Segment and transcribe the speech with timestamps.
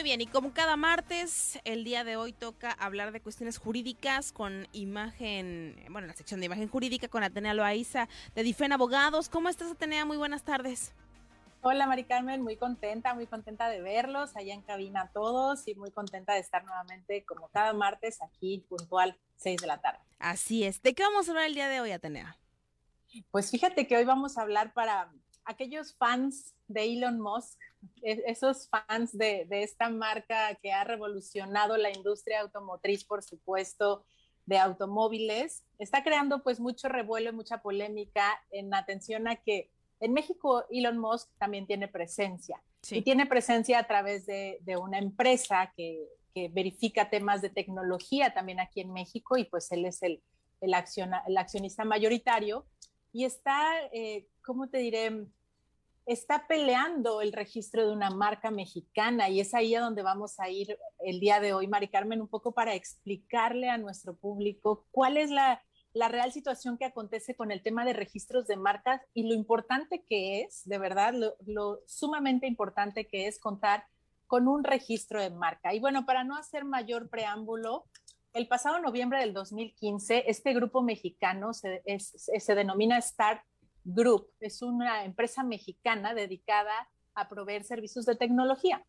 [0.00, 4.32] Muy bien, y como cada martes, el día de hoy toca hablar de cuestiones jurídicas
[4.32, 9.28] con imagen, bueno, la sección de imagen jurídica con Atenea Loaiza de Difen Abogados.
[9.28, 10.06] ¿Cómo estás, Atenea?
[10.06, 10.94] Muy buenas tardes.
[11.60, 15.74] Hola, Mari Carmen, muy contenta, muy contenta de verlos allá en cabina a todos y
[15.74, 20.00] muy contenta de estar nuevamente, como cada martes, aquí puntual, 6 de la tarde.
[20.18, 20.80] Así es.
[20.80, 22.38] ¿De qué vamos a hablar el día de hoy, Atenea?
[23.30, 25.12] Pues fíjate que hoy vamos a hablar para
[25.50, 27.58] aquellos fans de Elon Musk,
[28.02, 34.04] e-, esos fans de, esta marca que ha revolucionado la industria automotriz, por supuesto,
[34.46, 39.70] de automóviles, está creando pues mucho revuelo y mucha polémica en atención a que
[40.00, 42.62] en México Elon Musk también tiene presencia.
[42.90, 46.08] Y tiene presencia a través de, una empresa que,
[46.52, 50.22] verifica temas de tecnología también aquí en México y pues él es el,
[50.62, 50.72] el,
[51.26, 52.64] el accionista mayoritario.
[53.12, 55.26] Y está, eh, ¿cómo te diré?
[56.12, 60.50] Está peleando el registro de una marca mexicana y es ahí a donde vamos a
[60.50, 65.16] ir el día de hoy, Mari Carmen, un poco para explicarle a nuestro público cuál
[65.16, 65.62] es la,
[65.94, 70.42] real situación que acontece con el tema de registros de marcas y lo importante que
[70.42, 71.14] es, de verdad,
[71.46, 73.84] lo, sumamente importante que es contar
[74.26, 75.74] con un registro de marca.
[75.74, 77.86] Y bueno, para no hacer mayor preámbulo,
[78.32, 83.42] el pasado noviembre del 2015, este grupo mexicano se, se denomina Start
[83.84, 88.84] Group es una empresa mexicana dedicada a proveer servicios de tecnología.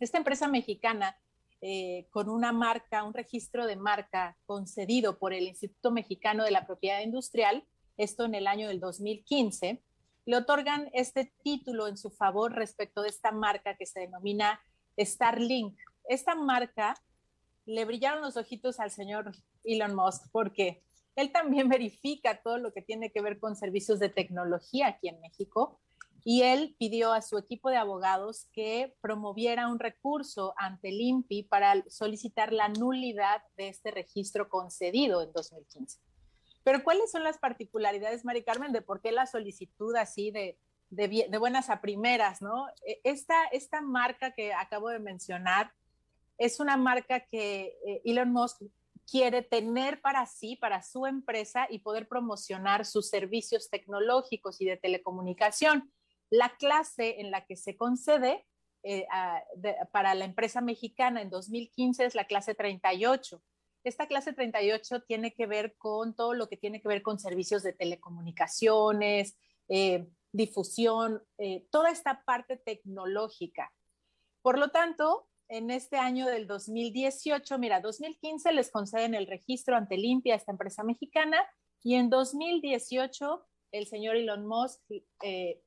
[0.00, 1.16] Esta empresa mexicana,
[1.60, 6.66] eh, con una marca, un registro de marca concedido por el Instituto Mexicano de la
[6.66, 7.64] Propiedad Industrial,
[7.96, 9.82] esto en el año del 2015,
[10.26, 14.60] le otorgan este título en su favor respecto de esta marca que se denomina
[14.98, 15.78] Starlink.
[16.08, 16.94] Esta marca
[17.66, 19.32] le brillaron los ojitos al señor
[19.64, 20.82] Elon Musk porque
[21.16, 25.20] él también verifica todo lo que tiene que ver con servicios de tecnología aquí en
[25.20, 25.80] México
[26.26, 31.42] y él pidió a su equipo de abogados que promoviera un recurso ante el INPI
[31.44, 36.00] para solicitar la nulidad de este registro concedido en 2015.
[36.62, 40.58] Pero ¿cuáles son las particularidades, Mari Carmen, de por qué la solicitud así de,
[40.88, 42.68] de, buenas a primeras, ¿no?
[42.86, 45.72] E, esta, esta marca que acabo de mencionar
[46.38, 48.62] es una marca que eh, Elon Musk
[49.10, 54.76] quiere tener para sí, para su empresa y poder promocionar sus servicios tecnológicos y de
[54.76, 55.92] telecomunicación.
[56.30, 58.46] La clase en la que se concede
[58.82, 59.06] eh,
[59.92, 63.42] para la empresa mexicana en 2015 es la clase 38.
[63.84, 67.62] Esta clase 38 tiene que ver con todo lo que tiene que ver con servicios
[67.62, 69.36] de telecomunicaciones,
[69.68, 73.72] eh, difusión, eh, toda esta parte tecnológica.
[74.42, 79.96] Por lo tanto, en este año del 2018, mira, 2015 les conceden el registro ante
[79.96, 81.38] Limpia, esta empresa mexicana,
[81.82, 84.80] y en 2018 el señor Elon Musk
[85.22, 85.60] eh,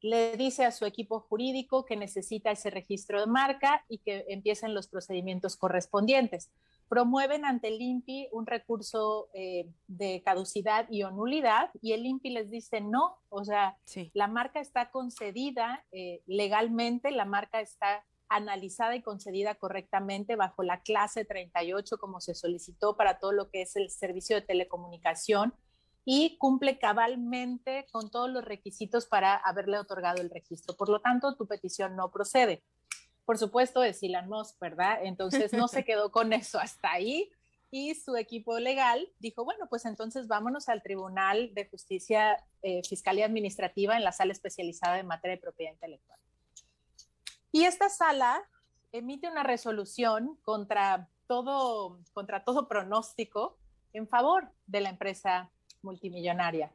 [0.00, 4.74] le dice a su equipo jurídico que necesita ese registro de marca y que empiecen
[4.74, 6.50] los procedimientos correspondientes.
[6.88, 12.30] Promueven ante el INPI un recurso eh, de caducidad y o nulidad y el INPI
[12.30, 13.78] les dice no, o sea,
[14.12, 20.80] la marca está concedida eh, legalmente, la marca está analizada y concedida correctamente bajo la
[20.82, 25.54] clase 38 como se solicitó para todo lo que es el servicio de telecomunicación
[26.04, 30.76] y cumple cabalmente con todos los requisitos para haberle otorgado el registro.
[30.76, 32.62] Por lo tanto, tu petición no procede.
[33.24, 34.98] Por supuesto, es Elon Musk, ¿verdad?
[35.02, 37.30] Entonces no se quedó con eso hasta ahí
[37.70, 43.18] y su equipo legal dijo, bueno, pues entonces vámonos al Tribunal de Justicia eh, Fiscal
[43.18, 46.18] y Administrativa en la sala especializada en materia de propiedad intelectual.
[47.54, 48.42] Y esta sala
[48.90, 53.56] emite una resolución contra todo, contra todo pronóstico
[53.92, 56.74] en favor de la empresa multimillonaria.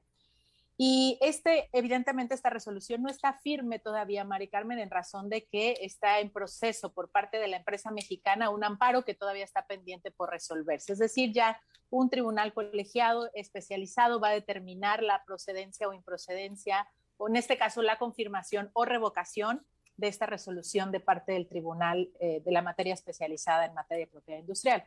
[0.78, 5.80] Y este, evidentemente, esta resolución no está firme todavía, Mari Carmen, en razón de que
[5.82, 10.12] está en proceso por parte de la empresa mexicana un amparo que todavía está pendiente
[10.12, 10.94] por resolverse.
[10.94, 11.60] Es decir, ya
[11.90, 16.88] un tribunal colegiado especializado va a determinar la procedencia o improcedencia,
[17.18, 19.66] o en este caso la confirmación o revocación
[20.00, 24.12] de esta resolución de parte del Tribunal eh, de la materia especializada en materia de
[24.12, 24.86] propiedad industrial.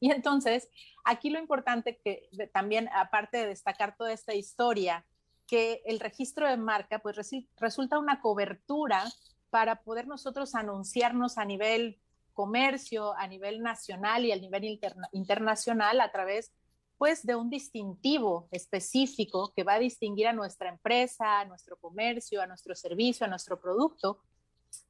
[0.00, 0.68] Y entonces,
[1.04, 5.04] aquí lo importante que también, aparte de destacar toda esta historia,
[5.46, 7.16] que el registro de marca, pues
[7.58, 9.04] resulta una cobertura
[9.50, 12.00] para poder nosotros anunciarnos a nivel
[12.32, 14.80] comercio, a nivel nacional y a nivel
[15.12, 16.50] internacional a través
[16.98, 22.40] pues de un distintivo específico que va a distinguir a nuestra empresa, a nuestro comercio,
[22.40, 24.20] a nuestro servicio, a nuestro producto.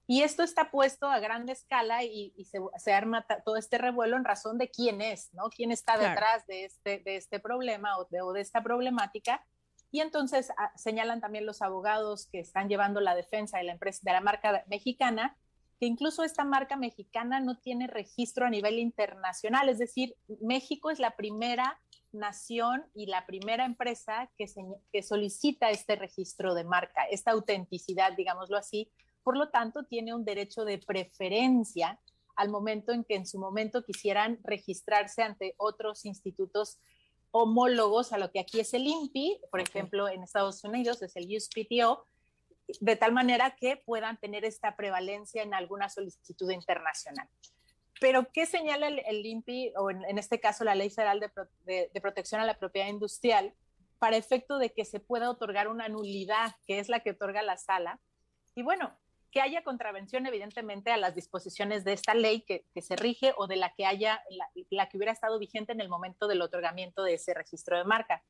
[0.06, 2.32] Y esto está puesto a gran escala y,
[2.76, 5.48] se, arma todo este revuelo en razón de quién es, ¿no?
[5.48, 9.42] ¿Quién está detrás de, este, de este problema o de, o de esta problemática?
[9.90, 14.00] Y entonces ah, señalan también los abogados que están llevando la defensa de la empresa,
[14.02, 15.36] de la marca mexicana,
[15.78, 20.98] que incluso esta marca mexicana no tiene registro a nivel internacional, es decir, México es
[20.98, 21.80] la primera
[22.14, 24.46] nación y la primera empresa que,
[24.92, 28.90] que solicita este registro de marca, esta autenticidad, digámoslo así.
[29.22, 32.00] Por lo tanto, tiene un derecho de preferencia
[32.36, 36.78] al momento en que en su momento quisieran registrarse ante otros institutos
[37.30, 41.26] homólogos a lo que aquí es el INPI, por ejemplo, en Estados Unidos es el
[41.36, 42.06] USPTO,
[42.80, 47.28] de tal manera que puedan tener esta prevalencia en alguna solicitud internacional.
[48.04, 52.44] Pero, ¿qué señala el, INPI, o en, este caso la Ley Federal de, Protección a
[52.44, 53.54] la Propiedad Industrial,
[53.98, 57.56] para efecto de que se pueda otorgar una nulidad, que es la que otorga la
[57.56, 57.98] sala?
[58.54, 58.94] Y bueno,
[59.30, 63.46] que haya contravención evidentemente a las disposiciones de esta ley que, que se rige o
[63.46, 67.04] de la que haya, la, la, que hubiera estado vigente en el momento del otorgamiento
[67.04, 68.22] de ese registro de marca.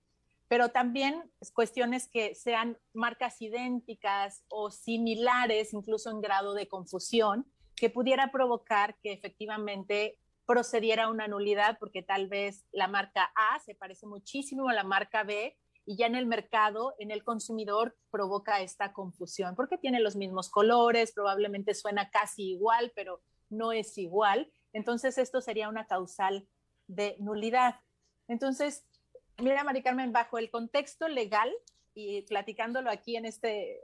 [0.46, 7.44] Pero también cuestiones que sean marcas idénticas o similares, incluso en grado de confusión,
[7.76, 13.74] que pudiera provocar que efectivamente procediera una nulidad porque tal vez la marca A se
[13.74, 15.56] parece muchísimo a la marca B
[15.86, 20.48] y ya en el mercado, en el consumidor, provoca esta confusión porque tiene los mismos
[20.50, 24.50] colores, probablemente suena casi igual, pero no es igual.
[24.72, 26.46] Entonces, esto sería una causal
[26.86, 27.76] de nulidad.
[28.28, 28.84] Entonces,
[29.38, 31.52] mira, Mari Carmen, bajo el contexto legal
[31.94, 33.80] y platicándolo aquí en este eh,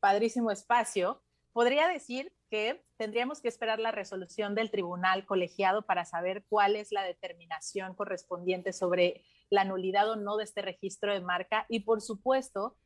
[0.00, 1.22] padrísimo espacio,
[1.52, 6.92] podría decir que tendríamos que esperar la resolución del tribunal colegiado para saber cuál es
[6.92, 12.00] la determinación correspondiente sobre la nulidad o no de este registro de marca y, por
[12.00, 12.76] supuesto,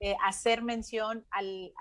[0.00, 1.72] eh, hacer mención al,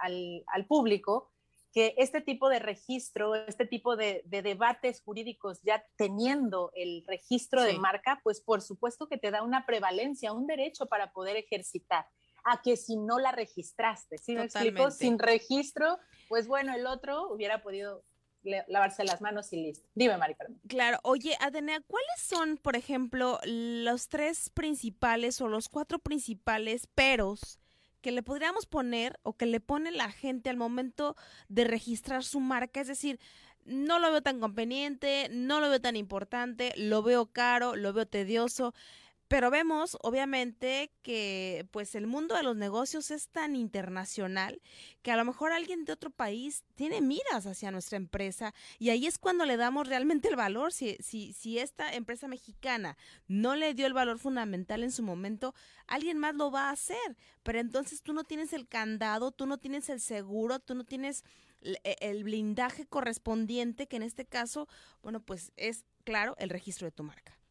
[0.67, 1.31] público
[1.73, 7.77] que este tipo de registro, este tipo de, debates jurídicos ya teniendo el registro de
[7.79, 12.05] marca, pues por supuesto que te da una prevalencia, un derecho para poder ejercitar
[12.43, 14.91] a que si no la registraste, ¿sí me explico?
[14.91, 15.97] Sin registro,
[16.27, 18.03] pues bueno, el otro hubiera podido
[18.67, 19.87] lavarse las manos y listo.
[19.95, 20.35] Dime, Mari
[20.67, 20.99] Claro.
[21.03, 27.59] Oye, Adenea, ¿cuáles son, por ejemplo, los tres principales o los cuatro principales peros
[28.01, 31.15] que le podríamos poner o que le pone la gente al momento
[31.47, 32.81] de registrar su marca?
[32.81, 33.19] Es decir,
[33.65, 38.05] no lo veo tan conveniente, no lo veo tan importante, lo veo caro, lo veo
[38.05, 38.73] tedioso.
[39.33, 44.61] Pero vemos, obviamente, que pues el mundo de los negocios es tan internacional
[45.01, 49.07] que a lo mejor alguien de otro país tiene miras hacia nuestra empresa y ahí
[49.07, 50.71] es cuando le damos realmente el valor.
[50.71, 52.95] Si, si, si esta empresa mexicana
[53.27, 55.55] no le dio el valor fundamental en su momento,
[55.87, 57.17] alguien más lo va a hacer.
[57.41, 61.23] Pero entonces tú no tienes el candado, tú no tienes el seguro, tú no tienes
[61.61, 64.67] e, el blindaje correspondiente, que en este caso,
[65.01, 67.42] bueno, pues es claro el registro de tu marca.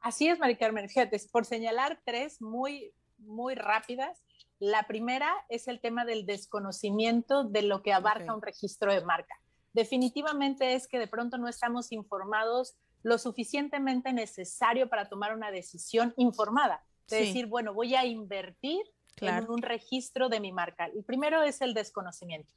[0.00, 0.88] Así es, Mari Carmen.
[0.88, 4.22] Fíjate, por señalar tres muy, muy rápidas.
[4.58, 9.34] La primera es el tema del desconocimiento de lo que abarca un registro de marca.
[9.72, 16.12] Definitivamente es que de pronto no estamos informados lo suficientemente necesario para tomar una decisión
[16.16, 16.84] informada.
[17.08, 18.80] De decir, bueno, voy a invertir
[19.16, 20.86] en un registro de mi marca.
[20.86, 22.52] El primero es el desconocimiento.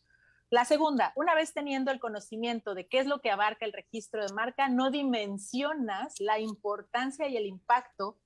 [0.53, 4.23] La segunda, una vez teniendo el conocimiento de qué es lo que abarca el registro
[4.23, 8.19] de marca, no dimensionas la importancia y el impacto,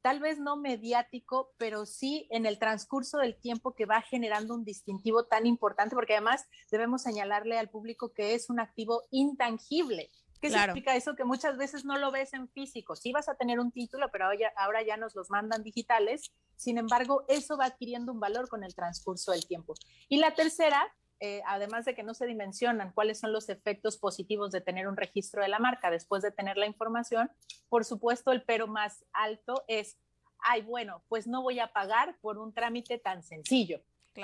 [0.00, 4.64] tal vez no mediático, pero sí en el transcurso del tiempo que va generando un
[4.64, 10.08] distintivo tan importante, porque además debemos señalarle al público que es un activo intangible.
[10.40, 11.16] ¿Qué significa eso?
[11.16, 12.94] Que muchas veces no lo ves en físico.
[12.94, 16.32] Sí vas a tener un título, pero ahora ya nos los mandan digitales.
[16.54, 19.74] Sin embargo, eso va adquiriendo un valor con el transcurso del tiempo.
[20.08, 20.92] Y la tercera
[21.24, 24.96] eh, además de que no se dimensionan cuáles son los efectos positivos de tener un
[24.96, 27.30] registro de la marca después de tener la información,
[27.68, 29.96] por supuesto el pero más alto es,
[30.40, 33.80] ay, bueno, pues no voy a pagar por un trámite tan sencillo.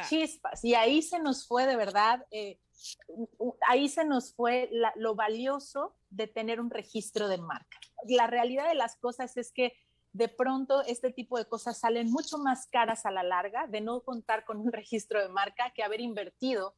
[0.08, 0.64] Chispas.
[0.64, 2.58] Y ahí se nos fue de verdad, eh,
[3.68, 7.78] ahí se nos fue lo valioso de tener un registro de marca.
[8.08, 9.72] La realidad de las cosas es que
[10.12, 14.00] de pronto este tipo de cosas salen mucho más caras a la larga de no
[14.00, 16.74] contar con un registro de marca que haber invertido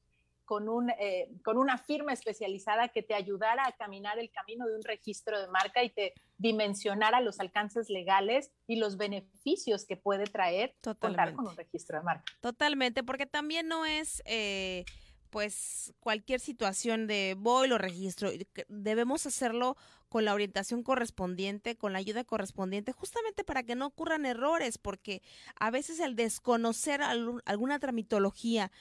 [0.51, 4.75] con, un, eh, con una firma especializada que te ayudara a caminar el camino de
[4.75, 10.25] un registro de marca y te dimensionara los alcances legales y los beneficios que puede
[10.25, 12.25] traer contar con un registro de marca.
[12.41, 14.25] Totalmente, porque también no es...
[14.27, 14.85] Eh,
[15.31, 18.31] pues cualquier situación de voy lo registro
[18.67, 19.77] debemos hacerlo
[20.09, 25.23] con la orientación correspondiente, con la ayuda correspondiente, justamente para que no ocurran errores, porque
[25.55, 28.73] a veces el desconocer alguna tramitología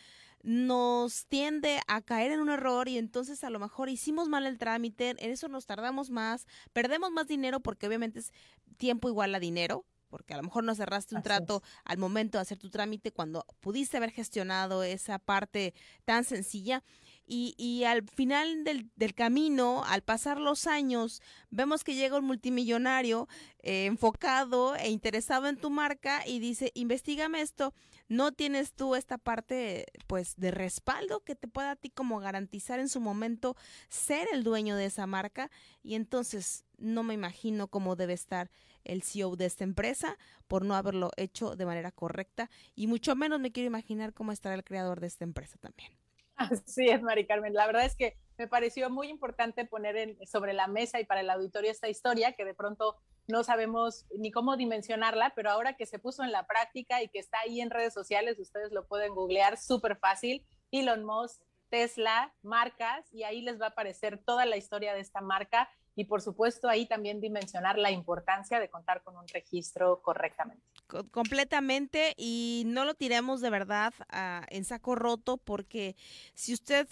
[0.43, 4.57] nos tiende a caer en un error y entonces a lo mejor hicimos mal el
[4.57, 8.31] trámite, en eso nos tardamos más, perdemos más dinero porque obviamente es
[8.77, 12.41] tiempo igual a dinero, porque a lo mejor no cerraste un trato al momento de
[12.41, 15.73] hacer tu trámite cuando pudiste haber gestionado esa parte
[16.05, 16.83] tan sencilla.
[17.31, 21.21] Y, y al final del, del, camino, al pasar los años,
[21.51, 23.27] vemos que llega un multimillonario
[23.61, 27.75] eh, enfocado e interesado en tu marca y dice, investigame esto,
[28.07, 32.79] no tienes tú esta parte pues de respaldo que te pueda a ti como garantizar
[32.79, 33.55] en su momento
[33.89, 35.51] ser el dueño de esa marca
[35.83, 38.49] y entonces no me imagino cómo debe estar
[38.85, 40.17] el CEO de esta empresa
[40.47, 44.55] por no haberlo hecho de manera correcta y mucho menos me quiero imaginar cómo estará
[44.55, 45.91] el creador de esta empresa también.
[46.39, 47.53] Así es, Mari Carmen.
[47.53, 51.29] La verdad es que me pareció muy importante poner sobre la mesa y para el
[51.29, 52.95] auditorio esta historia que de pronto
[53.27, 57.19] no sabemos ni cómo dimensionarla, pero ahora que se puso en la práctica y que
[57.19, 60.45] está ahí en redes sociales, ustedes lo pueden googlear súper fácil.
[60.71, 65.19] Elon Musk, Tesla, marcas, y ahí les va a aparecer toda la historia de esta
[65.19, 65.69] marca
[65.99, 70.63] y por supuesto ahí también dimensionar la importancia de contar con un registro correctamente.
[71.11, 75.97] Completamente y no lo tiremos de verdad ah, en saco roto porque
[76.35, 76.87] si usted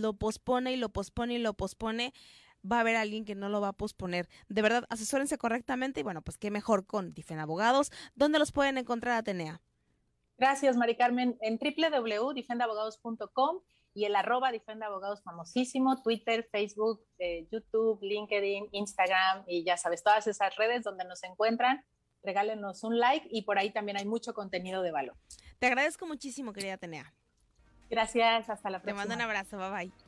[0.00, 2.14] lo pospone y lo pospone y lo pospone,
[2.64, 4.30] va a haber alguien que no lo va a posponer.
[4.48, 7.92] De verdad, asesórense correctamente y bueno, pues qué mejor con Difen Abogados.
[8.14, 9.60] ¿Dónde los pueden encontrar, Atenea?
[10.38, 11.36] Gracias, Mari Carmen.
[11.42, 13.60] En www.difendabogados.com
[13.98, 20.04] y el arroba Defenda Abogados famosísimo, Twitter, Facebook, eh, YouTube, LinkedIn, Instagram y ya sabes,
[20.04, 21.84] todas esas redes donde nos encuentran.
[22.22, 25.16] Regálenos un like y por ahí también hay mucho contenido de valor.
[25.58, 27.12] Te agradezco muchísimo, querida Atenea.
[27.90, 29.02] Gracias, hasta la próxima.
[29.02, 30.07] Te mando un abrazo, bye bye.